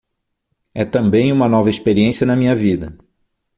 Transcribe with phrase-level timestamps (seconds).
[0.73, 2.97] É também uma nova experiência na minha vida.